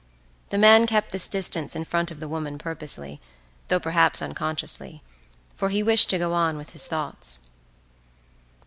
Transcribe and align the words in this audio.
The 0.49 0.57
man 0.57 0.87
kept 0.87 1.11
this 1.11 1.27
distance 1.27 1.75
in 1.75 1.85
front 1.85 2.09
of 2.09 2.19
the 2.19 2.27
woman 2.27 2.57
purposely, 2.57 3.21
though 3.67 3.79
perhaps 3.79 4.19
unconsciously, 4.19 5.03
for 5.55 5.69
he 5.69 5.83
wished 5.83 6.09
to 6.09 6.17
go 6.17 6.33
on 6.33 6.57
with 6.57 6.71
his 6.71 6.87
thoughts. 6.87 7.37